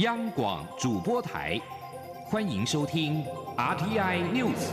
[0.00, 1.60] 央广主播台，
[2.24, 3.22] 欢迎收听
[3.54, 4.70] RTI News。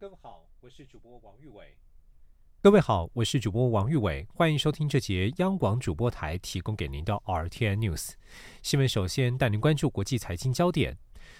[0.00, 1.76] 各位好，我是主播王玉伟。
[2.62, 8.12] 各位好，我是主播王玉伟，欢迎收听这节央广主播台提供给您的 RTI News
[8.62, 8.88] 新闻。
[8.88, 10.96] 首先带您关注国际财经焦点。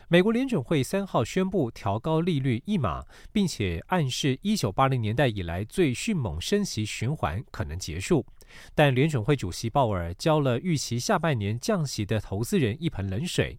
[0.09, 8.27] 美国联准会三号宣布调高利率一码，并且暗示一九八零年代以来最迅猛升息循环可能结束。
[8.75, 13.59] 但联准会主席鲍尔浇了预期下半年降息的投资人一盆冷水，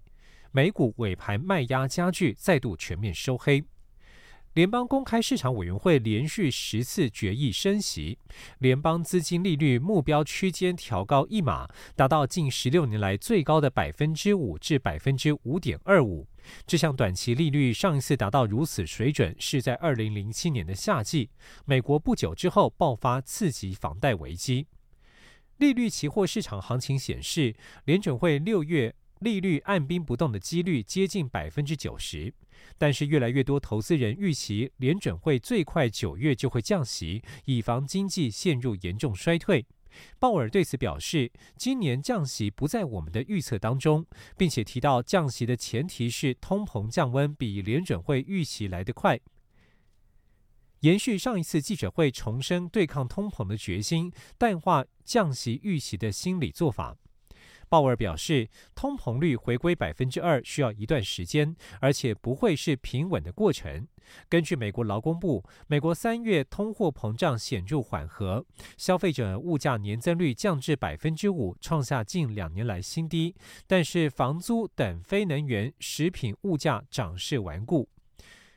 [0.51, 3.63] 美股尾盘卖压加剧，再度全面收黑。
[4.53, 8.19] 联邦公开市场委员会连续十次决议升息，
[8.59, 16.27] 联邦资金利率目标区间调高一码，达到近十六年来最高的百分之五至百分之五点二五。
[16.67, 21.31] 这项短期利率上一次达到如此水准是在二零零七年的夏季，
[21.65, 24.67] 美国不久之后爆发次级房贷危机。
[25.57, 32.31] 利率期货市场行情显示，联准会六月利率按兵不动的几率接近百分之九十。
[32.83, 39.65] 但是，越来越多投资人预期联准会最快九月就会降息，以防经济陷入严重衰退。
[40.19, 49.17] 鲍尔对此表示，今年降息不在我们的预测当中，并且提到降息的前提是通膨降温比联准会预期来得快。
[50.81, 56.97] 延续上一次记者会重申对抗通膨的决心，淡化降息预期的心理做法。
[57.73, 63.87] 鲍尔表示，通膨率回归百分之二需要一段时间，而且不会是平稳的过程。
[64.29, 68.45] 根据美国劳工部，美国三月通货膨胀显著缓和，
[68.77, 73.33] 消费者物价年增率降至百分之五，创下近两年来新低。
[73.65, 77.89] 但是房租等非能源、食品物价涨势顽固。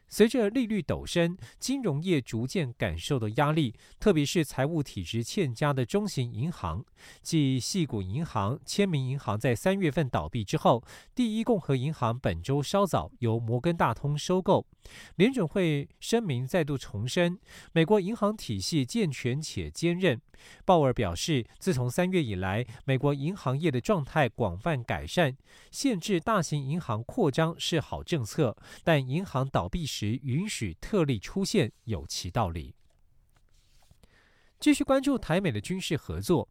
[0.08, 6.84] 随着利率陡升，金融业逐渐感受到压力，特别是财务体质欠佳的中型银行，
[7.22, 10.84] 继系谷银行、签名银行在三月份倒闭之后，
[11.14, 14.64] 第一共和银行本周稍早由摩根大通收购。
[15.16, 17.40] 联准会声明再度重申，
[17.72, 20.20] 美国银行体系健全且坚韧。
[20.64, 25.36] 鲍尔表示，自从三月以来，美国银行业的状态广泛改善，
[25.72, 29.84] 限制大型银行扩张是好政策，但银行倒闭。
[29.96, 32.74] 时允许特例出现有其道理。
[34.60, 36.46] 继续关注台美的军事合作，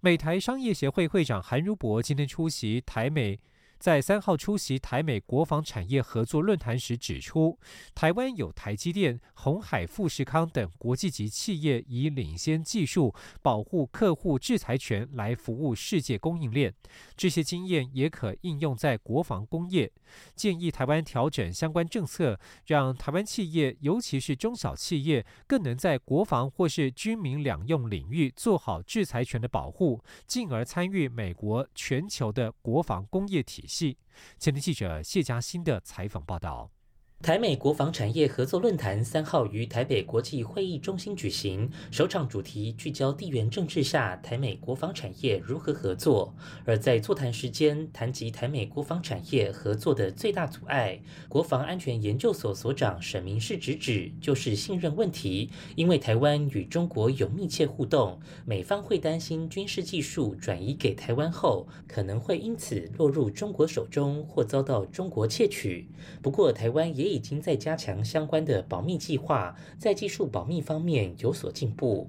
[0.00, 3.38] 美台商业协会会长韩如博今天出席台美。
[3.78, 7.56] 在三号出席台美国防产业合作论坛时指出，
[7.94, 16.74] 台湾有台积电、红海、富士康等国际级企业以领先技术保护客户制裁权来服务世界供应链，
[17.16, 19.92] 这些经验也可应用在国防工业。
[20.34, 33.66] 建议台湾调整相关政策，让台湾企业，尤其是中小企业，更能在国防或是军民两用领域做好制裁权的保护，进而参与美国全球的国防工业体。
[33.68, 33.98] 系，
[34.38, 36.72] 前天记者谢佳欣的采访报道。
[37.20, 46.32] 台美国防产业合作论坛三号于台北国际会议中心举行，首场主题聚焦地缘政治下台美国防产业如何合作。
[46.64, 55.50] 而在座谈时间谈及台美国防产业合作的最大阻碍，国防安全研究所所长沈明世直指，就是信任问题。
[55.74, 65.88] 因为台湾与中国有密切互动，美方会担心军事技术转移给台湾后，可能会因此落入中国手中或遭到中国窃取。
[66.22, 72.08] 不过，台湾也已经在加强相关的保密计划，在技术保密方面有所进步。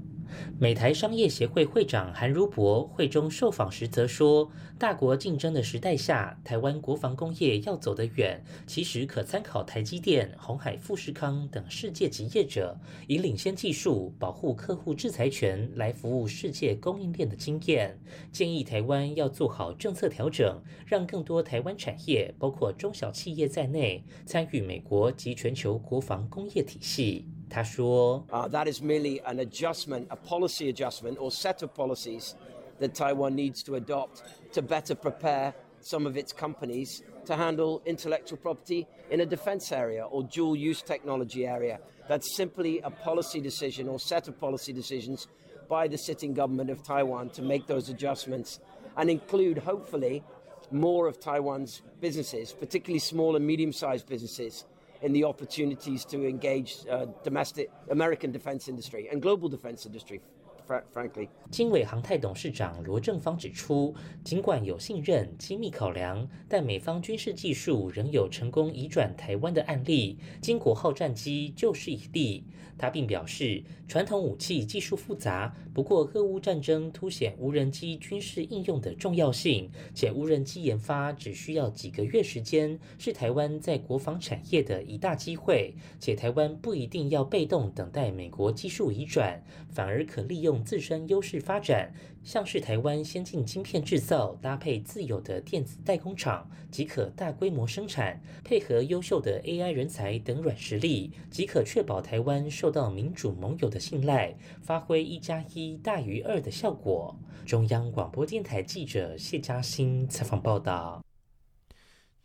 [0.59, 17.99] 美台商业协会会长韩如博会中受访时则说：“大国竞争的时代下，台湾国防工业要走得远，其实可参考台积电、红海、富士康等世界级业者，以领先技术保护客户制裁权来服务世界供应链的经验。
[18.31, 32.35] 建议台湾要做好政策调整，让更多台湾产业，包括中小企业在内，参与美国及全球国防工业体系。”他说：“That uh, is merely an adjustment, a policy adjustment, or set of policies
[32.79, 34.21] that Taiwan needs to adopt
[34.53, 40.05] to better prepare some of its companies to handle intellectual property in a defense area
[40.05, 41.79] or dual use technology area.
[42.07, 45.27] That's simply a policy decision or set of policy decisions
[45.67, 48.59] by the sitting government of Taiwan to make those adjustments
[48.97, 50.23] and include, hopefully,
[50.71, 54.65] more of Taiwan's businesses, particularly small and medium sized businesses
[55.01, 60.21] in the opportunities to engage uh, domestic American defense industry and global defense industry
[60.93, 61.27] frankly.
[61.49, 72.43] 经纬航太董事长罗正方指出，尽管有信任、机密考量，但美方军事技术仍有成功移转台湾的案例，金国号战机就是一例。
[72.77, 85.75] 他并表示，传统武器技术复杂，不过俄乌战争凸显无人机军事应用的重要性，且无人机研发只需要几个月时间，是台湾在国防产业的一大机会。
[85.99, 91.93] 且台湾不一定要被动等待美国技术移转，反而可利用自身优势发展。
[92.23, 107.17] 像是台湾先进晶片制造，搭配自有的电子代工厂，即可大规模生产；配合优秀的 AI 人才等软实力，即可确保台湾受到民主盟友的信赖，发挥一加一大于二的效果。
[107.45, 111.01] 中央广播电台记者谢嘉欣采访报道。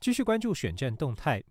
[0.01, 1.43] 继续关注选战动态。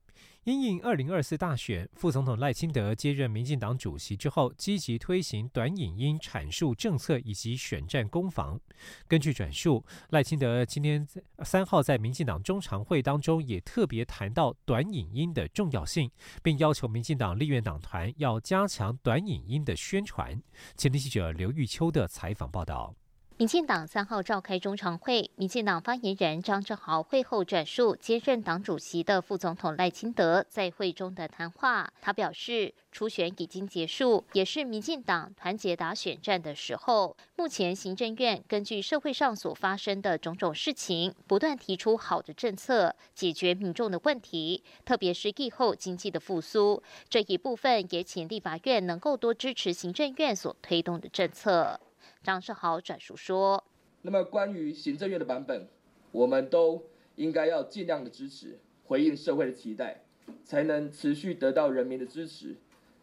[0.43, 8.59] 因应二零二四大选，副总统赖清德接任民进党主席之后，积极推行短影音阐述政策以及选战攻防。
[9.07, 11.07] 根据转述，赖清德今天
[11.45, 16.11] 三号在民进党中常会当中也特别谈到短影音的重要性，
[16.41, 20.41] 并要求民进党立院党团要加强短影音的宣传。
[20.75, 22.93] 前天记者刘玉秋的采访报道。
[23.35, 31.91] 民进党三号召开中常会，民进党发言人张志豪会后转述接任党主席的副总统赖清德在会中的谈话。
[31.99, 37.17] 他表示，初选已经结束，也是民进党团结打选战的时候。
[37.35, 51.81] 目前行政院根据社会上所发生的种种事情，不断提出好的政策，解决民众的问题，特别是疫后经济的复苏这一部分，也请立法院能够多支持行政院所推动的政策。
[52.23, 53.61] 张世豪转述说
[54.01, 55.67] ：“那么关于行政院的版本，
[56.11, 56.81] 我们都
[57.17, 60.01] 应该要尽量的支持，回应社会的期待，
[60.45, 62.55] 才能持续得到人民的支持。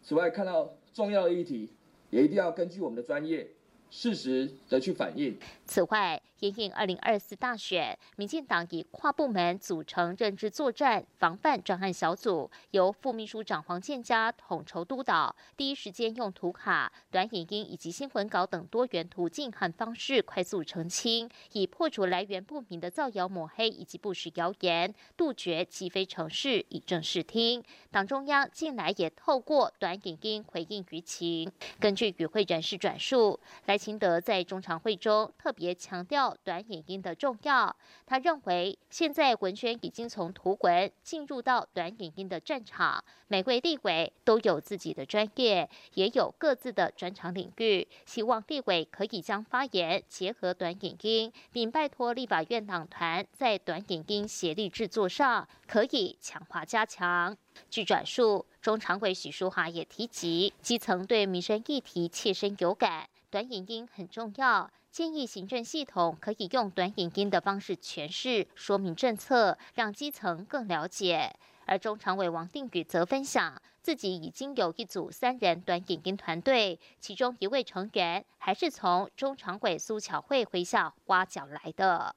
[0.03, 1.69] 此外，看到重要的议题，
[2.09, 3.49] 也一定要根据我们的专业。”
[3.93, 5.37] 适时的去反映。
[5.67, 27.63] 此外，因应二零二四大选，民进党以跨部门组成认知作战防范专案小组，由副秘书长黄建佳统筹督导，第一时间用图卡、短影音以及新闻稿等多元途径和方式快速澄清，以破除来源不明的造谣抹黑以及不实谣言，杜绝鸡飞城市，以正视听。
[27.91, 31.51] 党中央近来也透过短影音回应舆情。
[31.81, 33.81] 根据与会人士转述，来。
[33.81, 37.75] 清德在中常会中特别强调短影音的重要。
[38.07, 47.87] 他认为，现在文宣已经从图文进入到短影音的战场，每位立委都有自己的专业，也有各自的专长领域。
[48.07, 57.37] 希望立委可以将发言结合短影音，并拜托立法院党团在短影音协力制作上可以强化加强。
[57.69, 63.09] 据转述，中常委许淑华也提及，基层对民生议题切身有感。
[63.31, 71.33] 短影音很重要，建议行政系统可以用短影音的方式诠释、说明政策，让基层更了解。
[71.65, 82.17] 而中常委王定宇则分享，自己已经有一组三人短影音团队，其中一位成员还是从中常委苏巧慧麾下挖角来的。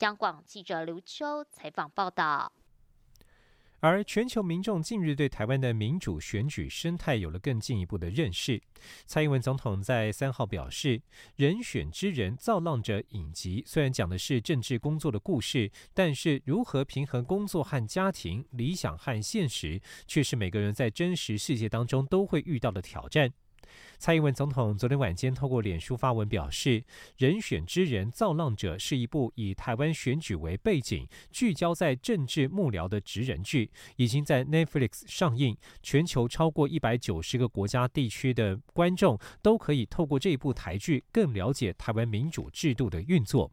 [0.00, 2.50] 央广记者刘秋采访报道。
[3.80, 8.60] 而全球民众近日对台湾的民主选举生态有了更进一步的认识。
[9.06, 11.00] 蔡英文总统在三号表示
[11.36, 23.32] ：“人选之人造浪者影集虽然讲的是政治工作的故事，但是如何平衡工作和家庭、理想和现实，却是每个人在真实世界当中都会遇到的挑战。”
[23.98, 26.80] 蔡英文总统昨天晚间透过脸书发文表示，
[27.18, 43.52] 《人选之人造浪者》是一部以台湾选举为背景，聚焦在政治幕僚的职人剧，已经在 Netflix 上映，全球超过一百九十个国家地区的观众都可以透过这部台剧，更了解台湾民主制度的运作。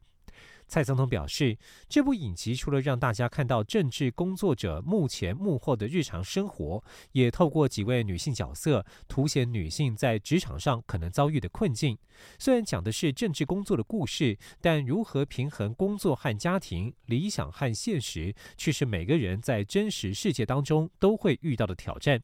[0.68, 1.58] 蔡总统表示，
[1.88, 6.84] 这部影集除了让大家看到政治工作者幕前幕后的日常生活，
[7.14, 11.98] 也透过几位女性角色凸显女性在职场上可能遭遇的困境。
[12.38, 22.22] 虽然讲的是政治工作的故事，但如何平衡工作和家庭、理想和现实，却是每个人在真实世界当中都会遇到的挑战。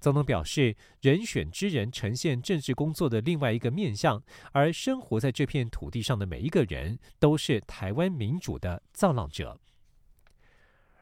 [0.00, 4.22] 总统表示，人选之人呈现政治工作的另外一个面向，
[4.52, 9.58] 而生活在这片土地上的每一个人都是台湾民主的造浪者。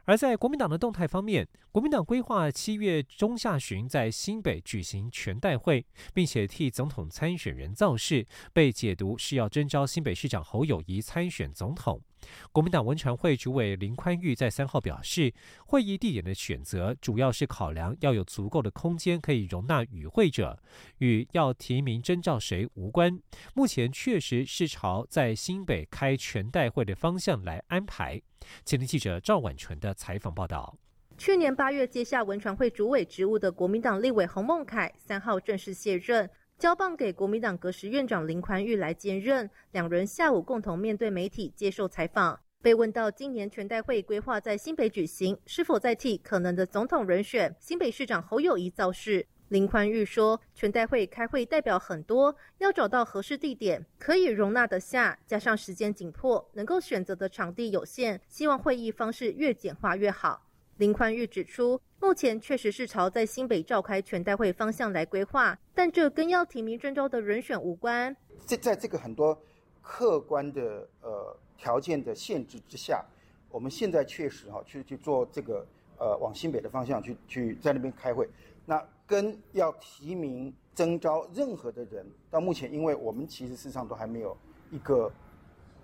[0.04, 12.02] 而在国民党的动态方面，国民党规划七月中下旬在新北举行全代会，并且替总统参选人造势，被解读是要征召新北市长侯友谊参选总统。
[12.50, 15.32] 国民党文传会主委林宽裕在三号表示，
[15.66, 20.60] 会议地点的选择主要是考量要有足够的空间可以容纳与会者，
[20.98, 23.20] 与要提名征召谁无关。
[23.54, 28.20] 目前确实是朝在新北开全代会的方向来安排。
[28.64, 30.76] 前天记者赵婉纯的采访报道。
[31.18, 39.48] 去年八月接下文传会主委职务的国民党立委洪孟凯，三号正式卸任，交棒给国民党革时院长林宽裕来兼任。
[39.72, 49.26] 两人下午共同面对媒体接受采访，被问到今年全代会规划在新北举行，是否在替可能的总统人选新北市长侯友谊造势？
[49.52, 60.42] 林宽裕说，全代会开会代表很多，要找到合适地点，可以容纳得下，加上时间紧迫，能够选择的场地有限，希望会议方式越简化越好。
[60.78, 68.16] 林宽裕指出，目前确实是朝在新北召开全代会方向来规划，但这跟要提名征召的人选无关。
[68.46, 69.38] 在在这个很多
[69.82, 73.04] 客观的呃条件的限制之下，
[73.50, 75.66] 我们现在确实哈去去做这个
[75.98, 78.26] 呃往新北的方向去去在那边开会，
[78.64, 84.34] 那跟要提名征召任何的人，到目前因为我们其实事实上都还没有
[84.70, 85.12] 一个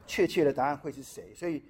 [0.06, 1.62] 确切的答案会是谁，所以。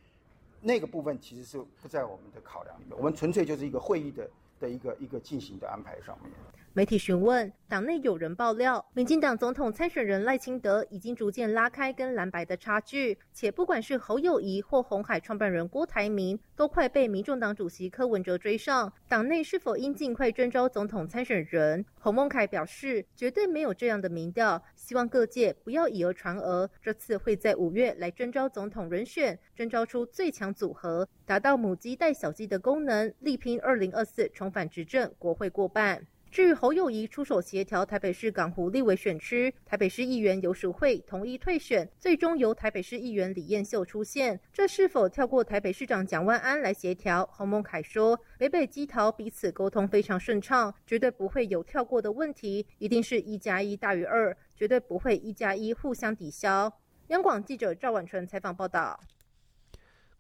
[0.60, 6.32] 那个部分其实是不在我们的考量里面，我们纯粹就是一个会议的的一个一个进行的安排上面。
[6.78, 18.92] 媒体询问，党内有人爆料，民进党总统参选人赖清德已经逐渐拉开跟蓝白的差距，且不管是侯友谊或红海创办人郭台铭，都快被民众党主席柯文哲追上。
[19.08, 21.84] 党内是否应尽快征召总统参选人？
[21.98, 26.70] 洪孟凯表示，绝对没有这样的民调，希望各界不要以讹传讹。
[26.80, 36.06] 这次会在五月来征召总统人选，征召出最强组合，达到母鸡带小鸡的功能，力拼二零二四重返执政，国会过半。
[36.30, 47.26] 至于侯友谊出手协调台北市港湖立委选区，台北市议员游淑慧同意退选，最终由台北市议员李彦秀出现，这是否跳过台北市长蒋万安来协调？
[47.32, 56.70] 侯孟凯说，北北基桃彼此沟通非常顺畅，绝对不会有跳过的问题，一定是一加一大于二，绝对不会一加一互相抵消。
[57.08, 59.00] 央广记者赵婉纯采访报道。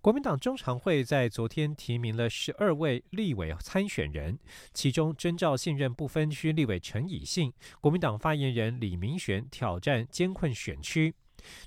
[0.08, 4.38] 国民党中常会在昨天提名了十二位立委参选人，
[4.72, 11.14] 其中征召现任不分区立委陈以信，国民党发言人李明玄挑战艰困选区。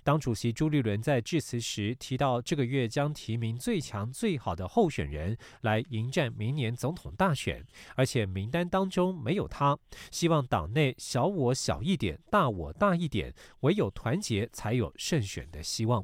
[0.04, 7.64] 党主席朱立伦在致辞时提到，这个月将提名最强最好的候选人来迎战明年总统大选，
[7.96, 9.78] 而且名单当中没有他。
[10.10, 16.04] 希望党内小我小一点，大我大一点，唯有团结才有胜选的希望。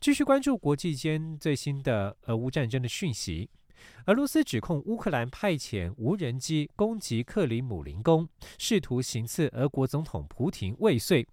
[0.00, 3.50] 继续关注国际间最新的俄乌战争的讯息。
[4.06, 8.26] 俄罗斯指控乌克兰派遣无人机攻击克里姆林宫，
[8.56, 11.28] 试图行刺俄国总统普廷未遂。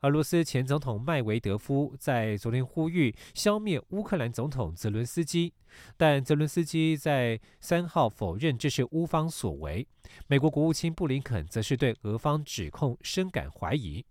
[0.00, 5.52] 俄罗斯前总统麦维德夫在昨天呼吁消灭乌克兰总统泽伦斯基，
[5.96, 9.86] 但泽伦斯基在三号否认这是乌方所为。
[10.26, 14.04] 美国国务卿布林肯则是对俄方指控深感怀疑。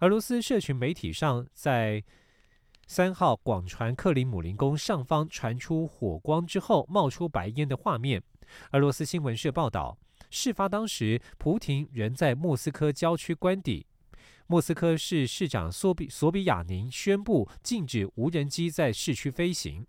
[0.00, 2.04] 俄罗斯社群媒体上在。
[2.94, 8.22] 三号广传克里姆林宫上方传出火光之后冒出白烟的画面。
[8.72, 9.96] 俄罗斯新闻社报道，
[10.28, 13.86] 事发当时，普廷仍在莫斯科郊区官邸。
[14.46, 19.86] 莫斯科市市长索比索比亚宁宣布禁止无人机在市区飞行。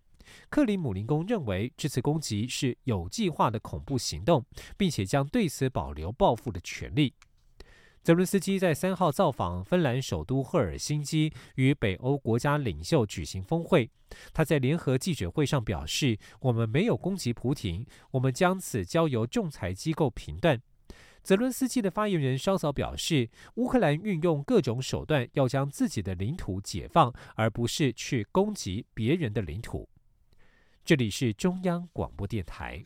[0.49, 4.45] 克里姆林宫认为这次攻击是有计划的恐怖行动，
[4.77, 7.13] 并且将对此保留报复的权利。
[8.03, 13.89] 泽伦斯基在三号造访芬兰首都赫尔辛基，与北欧国家领袖举行峰会。
[14.33, 20.61] 他在联合记者会上表示：“我们没有攻击普廷，我们将此交由仲裁机构评断。”
[21.23, 29.87] 泽伦斯基的发言人稍早表示：“乌克兰运用各种手段要将自己的领土解放，而不是去攻击别人的领土。”
[30.83, 32.85] 这里是中央广播电台。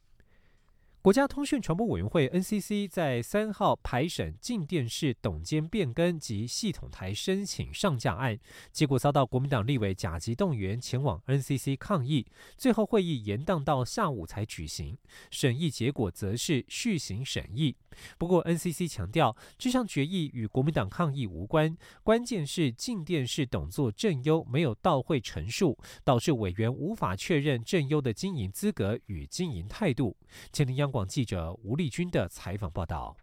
[1.01, 8.37] 国家通讯传播委员会 NCC 在三号排审静电视董监变更及系统台申请上架案，
[8.71, 14.95] 结果遭到国民党立委甲级动员前往 NCC 抗议，最后会议延宕到下午才举行，
[15.31, 17.75] 审议结果则是续行审议。
[18.19, 30.15] 不过 NCC 强调，这项决议与国民党抗议无关，关键是静电视董座正优没有到会陈述，导致委员无法确认正优的经营资格与经营态度。
[30.53, 30.90] 前林央。
[30.91, 33.15] 广记者吴丽君的采访报道。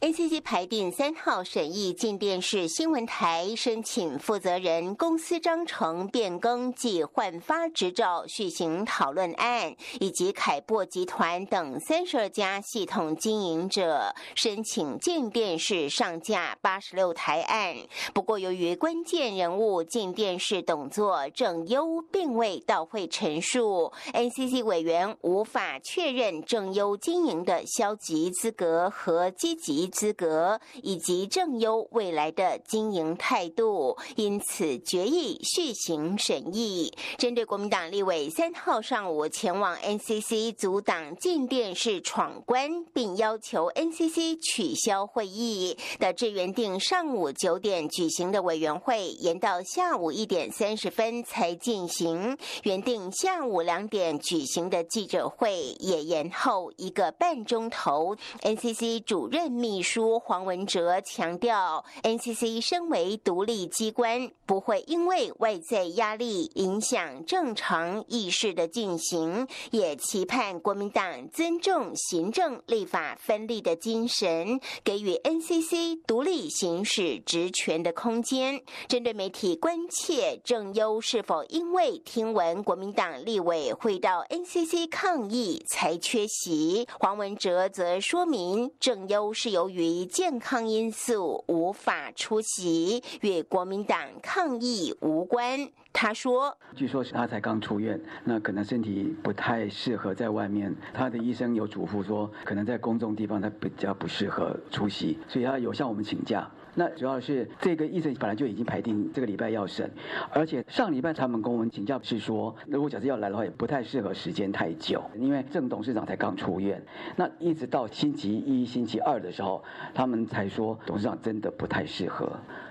[0.00, 17.76] NCC 排定三号审议进电视新闻台申请负责人公司章程变更及换发执照续行讨论案，以及凯擘集团等三十二家系统经营者申请进电视上架八十六台案。
[18.12, 29.59] 不过，由于关键人物进电视董座郑优并未到会陈述，NCC 委员无法确认郑优经营的消极资格和积。
[29.60, 36.90] 及资格以及正优未来的经营态度，因此决议续行审议。
[37.18, 58.16] 针对国民党立委三号上午前往 NCC 阻挡进电视闯关，并要求 NCC 取消会议，导致原定上午九点举行的委员会延到下午一点三十分才进行，原定下午两点举行的记者会也延后一个半钟头。
[58.40, 59.49] NCC 主任。
[59.50, 78.62] 秘书黄文哲强调，NCC 身为独立机关，不会因为外在压力影响正常议事的进行，也期盼国民党尊重行政立法分立的精神，给予 NCC 独立行使职权的空间。
[78.86, 89.29] 针对媒体关切郑优是否因为听闻国民党立委会到 NCC 抗议才缺席，黄文哲则说明郑优。
[89.32, 95.68] 是由于健康因素无法出席，与国民党抗议无关。
[95.92, 100.72] 他说：“据说是他才刚出院，那可能身体不太适合在外面。
[100.94, 109.90] 他的医生有嘱咐说，可能在公众地方他比较不适合出席，所以他有向我们请假。”那主要是这个议程本来就已经排定这个礼拜要审，
[110.32, 116.82] 而且上礼拜他们跟我们请教是说，如果假设要来的话，也不太适合时间太久，因为郑董事长才刚出院。
[117.16, 119.62] 那一直到星期一、星期二的时候，
[119.94, 122.30] 他们才说董事长真的不太适合。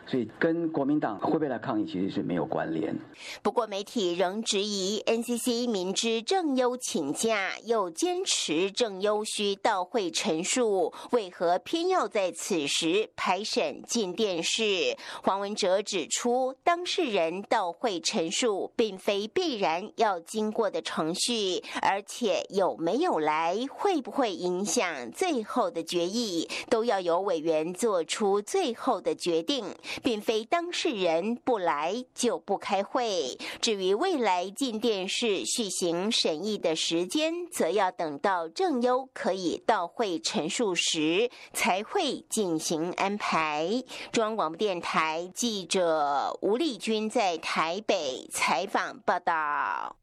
[0.10, 2.96] 所以跟国民党会不会来抗议其实是没有关联。
[3.44, 14.98] 不过媒体仍质疑 NCC 明知郑优请假，又坚持郑优需到会陈述，为何偏要在此时排审进电视？
[15.22, 29.66] 黄文哲指出，当事人到会陈述并非必然要经过的程序，而且有没有来，会不会影响最后的决议，都要由委员做出最后的决定。
[30.04, 33.38] 并非当事人不来就不开会。
[33.62, 43.68] 至于未来进电视续行审议的时间，则要等到正优可以到会陈述时才会进行安排。
[44.12, 49.96] 中央广播电台记者吴丽君在台北采访报道。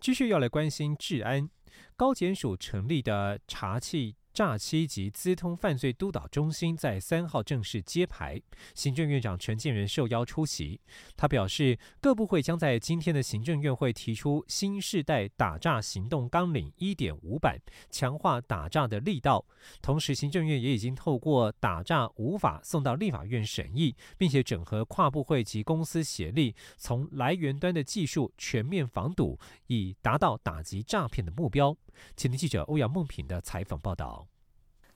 [0.00, 1.48] 继续要来关心治安，
[1.96, 4.14] 高检署成立的查缉。
[4.34, 8.42] 诈欺及资通犯罪督导中心在三号正式揭牌，
[8.74, 10.80] 行政院长陈建仁受邀出席。
[11.16, 17.56] 他表示，各部会将在今天的行政院会提出新世代打诈行动纲领一点五版，
[17.90, 19.46] 强化打诈的力道。
[19.80, 31.76] 同时，行政院也已经透过打诈无法送到立法院审议，并且整合跨部会及公司协力，从来源端的技术全面防堵，以达到打击诈骗的目标。
[32.16, 34.26] 请听记者欧阳梦平的采访报道。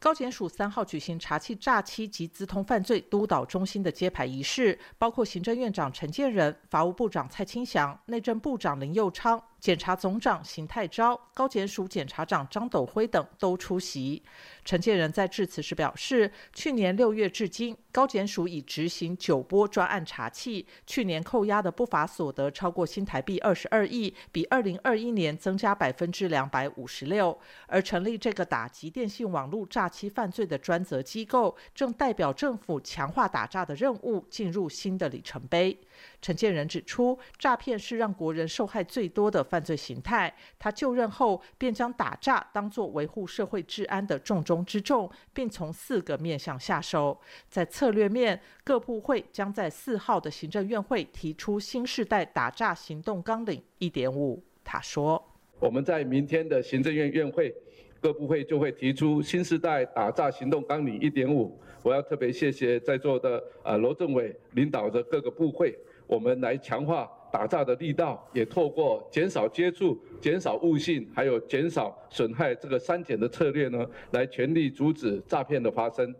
[0.00, 9.42] 高检署三号举行查缉诈欺及资通犯罪督导中心的揭牌仪式，包括行政院长陈建仁、法务部长蔡清祥、内政部长林佑昌。
[9.60, 14.22] 检察总长邢泰昭、高检署检察长张斗辉等都出席。
[14.64, 27.36] 陈建仁在致辞时表示，去年六月至今，高检署已执行九波专案查缉，去年扣押的不法所得超过新台币二十二亿，比二零二一年增加百分之两百五十六。
[27.66, 35.76] 而成立这个打击电信网络诈欺犯罪的专责机构，正代表政府强化打诈的任务进入新的里程碑。
[36.22, 40.32] 陈建仁指出，诈骗是让国人受害最多的犯罪形态。
[40.58, 47.18] 他就任后便将打诈当作维护社会治安的重中之重，并从四个面向下手。
[47.48, 54.42] 在策略面，各部会将在四号的行政院会提出新时代打诈行动纲领一点五。
[54.62, 55.20] 他说
[55.58, 57.54] ：“我们在明天的行政院院会，
[58.00, 61.58] 各部会就会提出新时代打诈行动纲领一点五。
[61.82, 65.74] 我要特别谢谢在座的呃罗政委领导的各个部会。”
[66.08, 76.14] 我们来强化打诈的力道，也透过减少接触、减少误信，还有减少损害这个删减的策略呢，来全力阻止诈骗的发生。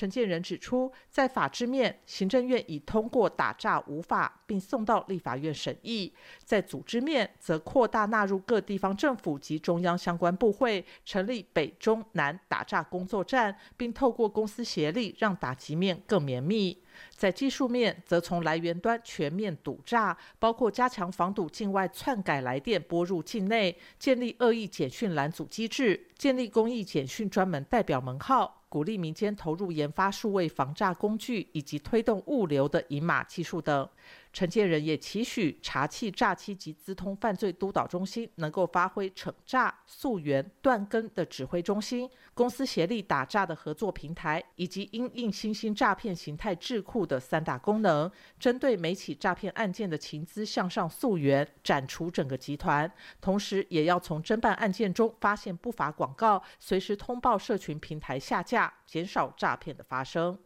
[0.00, 6.10] 陈建仁指出，在法制面，行政院已通过打诈无法，并送到立法院审议；
[6.42, 16.82] 在组织面，则扩大纳入各地方政府及中央相关部会，成立北中南打诈工作站，并透过公司协力，让打击面更绵密。
[17.14, 28.59] 在技术面，则从来源端全面堵诈，包括加强防堵境外篡改来电拨入境内，建立恶意简讯拦阻机制，建立公益简讯专门代表门号。
[28.70, 33.88] 鼓励民间投入研发数位防诈工具，以及推动物流的引码技术等。
[34.32, 52.90] 承建人也期许查气诈欺及资通犯罪督导中心能够发挥惩诈、溯源、断根的指挥中心、公司协力打诈的合作平台，以及因应新兴诈骗形态智库的三大功能，针对每起诈骗案件的情资向上溯源，斩除整个集团。
[53.20, 60.38] 同时，也要从侦办案件中发现不法广告，随时通报社群平台下架，减少诈骗的发生。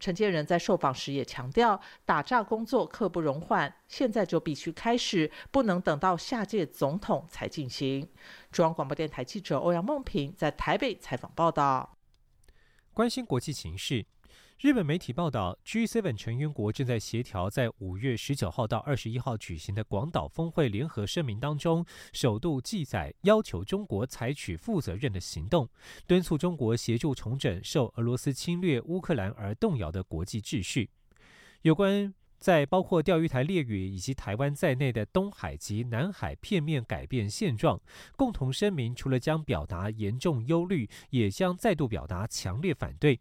[0.00, 8.08] 承建人在受访时也强调，打诈工作刻不容缓，现在就必须开始，不能等到下届总统才进行。
[8.50, 11.98] 中央广播电台记者欧阳梦平在台北采访报道。
[12.92, 14.06] 关心国际形势。
[14.60, 25.66] 日本媒体报道，G7 成员国正在协调在五月十九号到二十一号举行的广岛峰会联合声明当中，首度记载要求中国采取负责任的行动，
[26.06, 30.90] 敦促中国协助重整受俄罗斯侵略乌克兰而动摇的国际秩序。
[31.62, 37.80] 有关在包括钓鱼台列屿以及台湾在内的东海及南海片面改变现状，
[38.14, 43.20] 共同声明除了将表达严重忧虑，也将再度表达强烈反对。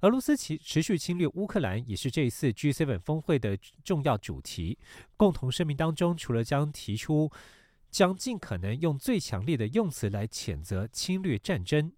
[0.00, 4.78] 俄罗斯其持续侵略乌克兰也是这一次 G7 峰会的重要主题。
[5.16, 7.30] 共同声明当中，除了将提出
[7.90, 11.92] 将尽可能用最强烈的用词来谴责侵略战争，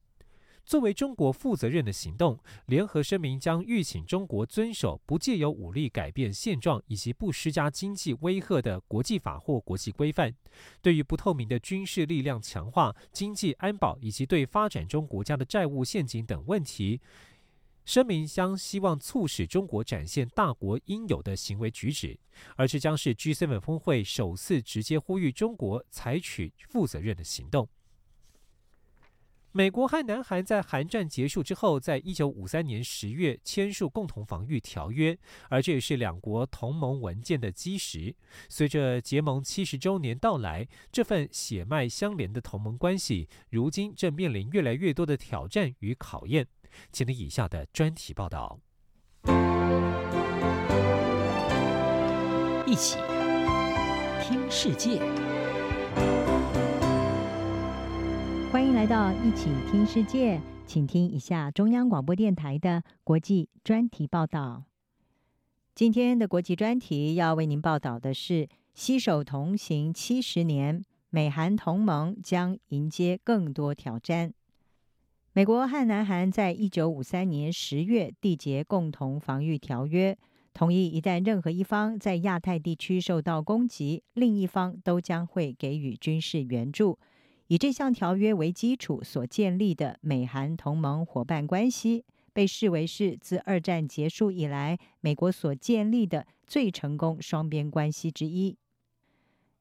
[0.65, 10.33] 作为中国负责任的行动，联合声明将预请中国遵守不借由武力改变现状以及不施加经济威吓的国际法或国际规范。
[10.81, 17.01] 对于不透明的军事力量强化、经济安保以及对发展中国家的债务陷阱等问题。
[17.89, 22.19] 声明将希望促使中国展现大国应有的行为举止，
[22.55, 27.67] 而这将是 G7 峰会首次直接呼吁中国采取负责任的行动。
[29.53, 38.15] 美国和南韩在韩战结束之后，在一九五三年十月签署共同防御条约，而这也是两国同盟文件的基石。
[38.51, 46.47] 随着结盟七十周年到来，这份血脉相连的同盟关系，如今正面临越来越多的挑战与考验。
[46.93, 48.59] 请听以下的专题报道。
[52.67, 52.99] 一起
[54.23, 55.01] 听世界，
[58.53, 64.65] 欢迎来到一起听世界，请听一下中央广播电台的国际专题报道。
[65.75, 74.35] 今天的国际专题要为您报道的是：携手同行七十年，美韩同盟将迎接更多挑战。
[75.39, 80.19] 美国和南韩在一九五三年十月缔结共同防御条约，
[80.53, 86.99] 同意一旦任何一方在亚太地区受到攻击，另一方都将会给予军事援助。
[87.47, 98.57] 以这项条约为基础所建立的美韩同盟伙伴关系，被视为是自二战结束以来美国所建立的最成功双边关系之一。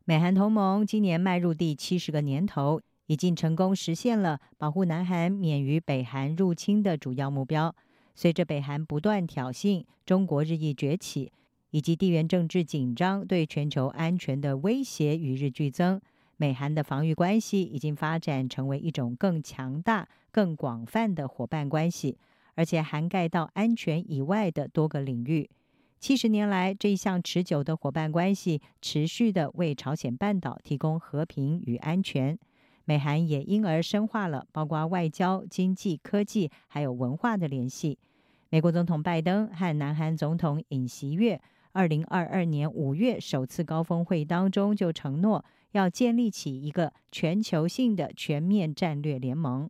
[0.06, 2.82] 美韩同盟今年迈入第七十个年头。
[3.08, 7.76] 已经成功实现了保护南韩免于北韩入侵的主要目标。
[8.16, 11.32] 随着北韩不断挑衅，中国日益崛起，
[11.72, 16.02] 以及地缘政治紧张对全球安全的威胁与日俱增，
[16.36, 22.18] 美韩的防御关系已经发展成为一种更强大、更广泛的伙伴关系，
[22.56, 25.50] 而且涵盖到安全以外的多个领域。
[26.00, 32.38] 七十年来，这一项持久的伙伴关系持续的为朝鲜半岛提供和平与安全。
[32.88, 38.00] 美韩也因而深化了包括外交、经济、科技还有文化的联系。
[38.48, 41.42] 美国总统拜登和南韩总统尹锡悦，
[41.74, 49.70] 二零二二年五月首次高峰会当中就承诺要建立起一个全球性的全面战略联盟。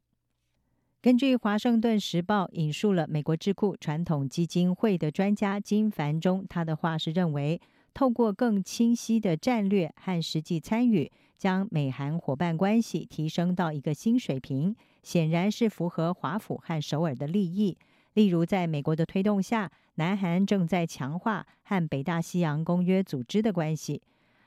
[1.02, 7.60] 根据《华盛顿时报》引述了美国智库传统基金会的专家金凡中，他的话是认为，
[7.96, 11.12] 透过更清晰的战略和实际参与。
[11.38, 17.78] 将美韩伙伴关系提升到一个新水平，显然是符合华府和首尔的利益。
[18.14, 24.02] 例如，在美国的推动下，南韩正在强化和北大西洋公约组织的关系。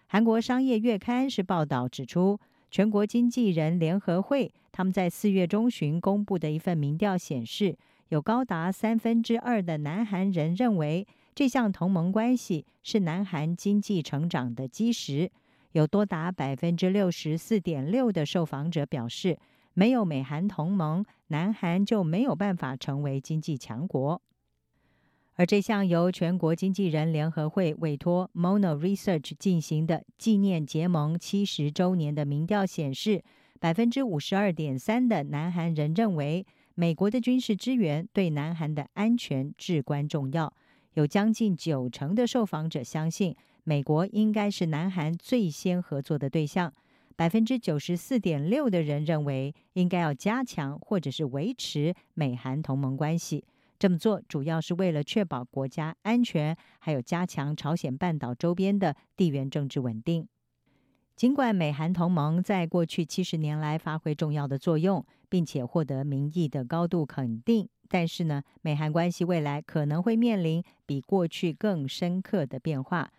[0.08, 7.76] 韩国商业月刊是报道指出，全国经纪人联合会他们在四月中旬公布的一份民调显示，
[8.08, 15.30] 有高达三分之二的南韩人认为，这项同盟关系是南韩经济成长的基石。
[15.72, 19.38] 有多达百分之六十四点六的受访者表示，
[19.72, 24.20] 没有美韩同盟，南韩就没有办法成为经济强国。
[25.36, 33.22] 而这项由全国经纪人联合会委托 Mono Research 进行的纪念结盟七十周年的民调显示，
[33.58, 40.52] 百分之五十二点三的南韩人认为，美国的军事支援对南韩的安全至关重要。
[40.94, 43.36] 有将近九成的受访者相信。
[43.64, 46.72] 美国应该是南韩最先合作的对象，
[47.16, 53.44] 百分之九十四点六的人认为应该要加强或者是维持美韩同盟关系。
[53.78, 60.28] 这么做主要是为了确保国家安全，还有加强朝鲜半岛周边的地缘政治稳定。
[61.16, 73.10] 尽管美韩同盟在过去七十年来发挥重要的作用，并且获得民意的高度肯定，但是呢，美韩关系未来可能会面临比过去更深刻的变化。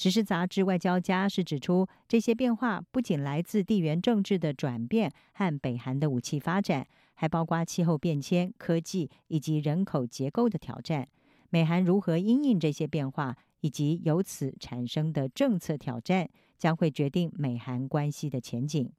[0.00, 11.06] 时事杂志《外交家》是指出，这些变化不仅来自地缘政治的转变和北韩的武器发展，还包括气候变迁、科技以及人口结构的挑战。
[11.50, 18.90] 美韩如何应应这些变化，以及由此产生的政策挑战，将会决定美韩关系的前景。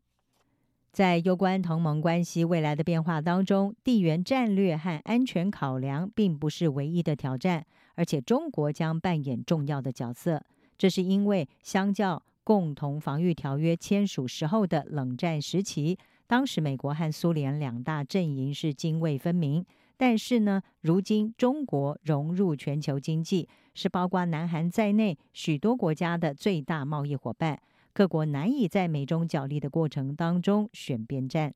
[0.91, 10.45] 在攸关同盟关系未来的变化当中，地缘战略和安全考量并不是唯一的挑战，而且中国将扮演重要的角色。
[10.81, 19.63] 这是因为，相较共同防御条约签署时候的冷战时期，当时美国和苏联两大阵营是泾渭分明。
[19.95, 27.61] 但是呢，如今中国融入全球经济，是包括南韩在内许多国家的最大贸易伙伴，
[27.93, 31.53] 各国难以在美中角力的过程当中选边站。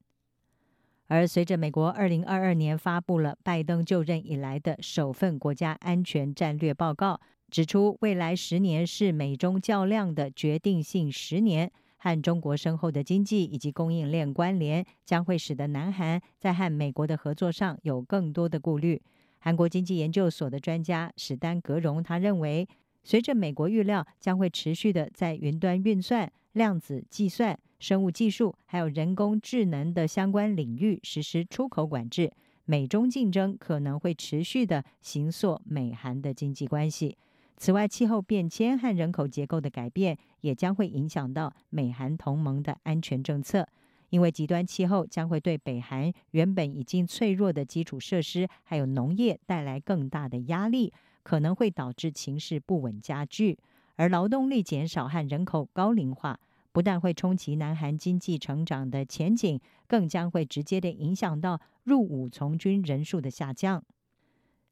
[1.08, 7.20] 而随着美国二零二二年发布了拜登就任以来的首份国家安全战略报告。
[7.52, 19.02] 指出，未来十年是美中较量的决定性十年，和中国深厚的经济以及供应链关联，将会使得南韩在和美国的合作上有更多的顾虑。
[19.40, 22.68] 韩国经济研究所的专家史丹格荣他认为，
[23.04, 32.32] 随着美国预料将会持续的在云端运算、量子计算、生物技术还有人工智能的相关领域实施出口管制，
[32.66, 37.16] 美中竞争可能会持续的形塑美韩的经济关系。
[37.58, 43.68] 此外，气候变迁和人口结构的改变也将会影响到美韩同盟的安全政策，
[44.10, 53.58] 因为极端气候将会对北韩原本已经脆弱的基础设施还有农业带来更大的压力，可能会导致情势不稳加剧。
[53.96, 56.38] 而劳动力减少和人口高龄化
[56.74, 63.82] 不但会冲击南韩经济成长的前景，更将会直接的影响到入伍从军人数的下降。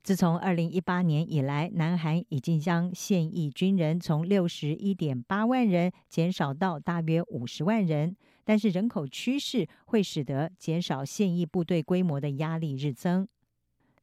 [0.03, 8.13] 自从二零一八年以来，南韩已经将现役军人从六十一点八万人减少到大约五十万人。
[8.43, 13.25] 但是人口趋势会使得减少现役部队规模的压力日增。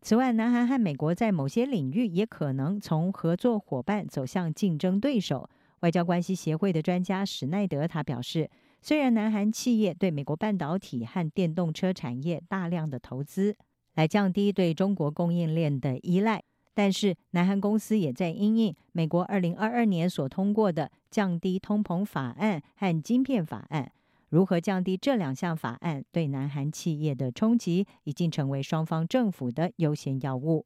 [0.01, 5.51] 此外，南韩和美国在某些领域也可能从合作伙伴走向竞争对手。
[5.81, 8.49] 外交关系协会的专家史奈德他表示，
[8.81, 13.55] 虽然南韩企业对美国半导体和电动车产业大量的投资。
[13.95, 16.43] 来降低对中国供应链的依赖，
[16.75, 23.93] 但是南韩公司也在因应美国二零二二年所通过的降低通膨法案和晶片法案。
[24.29, 30.65] 如何降低这两项法案对南韩企业的冲击，已经成为双方政府的优先要务。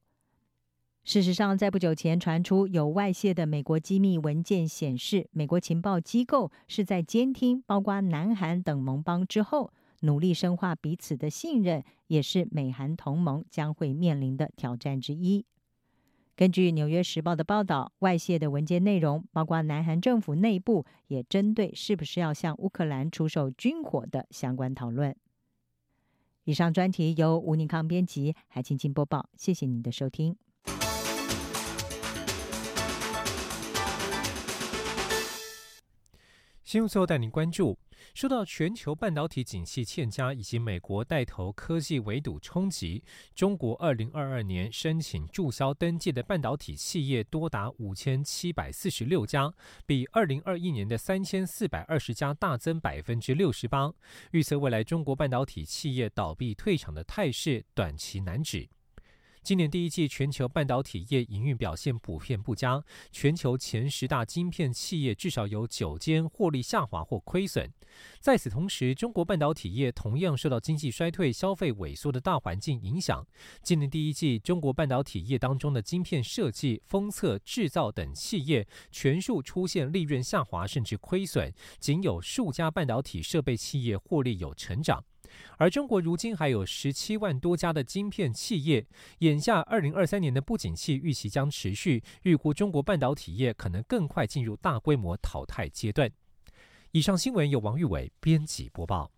[1.03, 9.73] 事实上，在不久前传出有外泄的美国机密文件显示，美国情报机构是在监听包括南韩等盟邦之后。
[10.05, 15.45] 努力深化彼此的信任，也是美韩同盟将会面临的挑战之一。
[16.37, 25.17] 根据《纽约时报》的报道，外泄的文件内容包括南韩政府内部也针对是不是要向乌克兰出售军火的相关讨论。
[26.45, 29.31] 以上专题由吴宁康编辑，海青青播报。
[29.37, 30.37] 谢谢您的收听。
[36.63, 37.79] 新闻最后带您关注。
[38.13, 43.03] 受到全球半导体景气欠佳以及美国带头科技围堵冲击，
[43.35, 49.53] 中国二零二二年申请注销登记的半导体企业多达五千七百四十六家，
[49.87, 53.93] 比二零二一年的三千四百二十家大增百分之六十八。
[54.33, 58.69] 预测未来中国半导体企业倒闭退场的态势短期难止。
[59.45, 67.71] 今年第一季全球半导体业营运表现普遍不佳，全球前十大晶片企业至少有九间获利下滑或亏损。
[68.21, 73.23] 在此同时，中国半导体业同样受到经济衰退、消费萎缩的大环境影响。
[73.63, 85.05] 今年第一季，中国半导体业当中的晶片设计、封测、制造等企业全数出现利润下滑甚至亏损，仅有数家半导体设备企业获利有成长。
[85.59, 88.87] 而中国如今还有十七万多家的晶片企业，
[89.19, 96.11] 眼下二零二三年的不景气预期将持续，预估中国半导体业可能更快进入大规模淘汰阶段。
[96.93, 99.11] 以上新闻由王玉伟编辑播报。